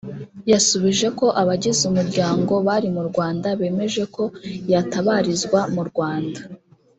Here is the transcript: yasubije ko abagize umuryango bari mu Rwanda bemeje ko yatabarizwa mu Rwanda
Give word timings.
yasubije 0.51 1.07
ko 1.19 1.25
abagize 1.41 1.81
umuryango 1.91 2.53
bari 2.67 2.89
mu 2.95 3.03
Rwanda 3.09 3.47
bemeje 3.59 4.03
ko 4.15 4.23
yatabarizwa 4.71 5.59
mu 5.75 5.83
Rwanda 5.91 6.39